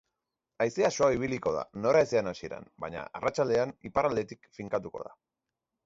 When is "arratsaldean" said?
3.21-3.79